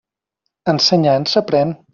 [0.73, 1.79] Ensenyant s'aprén.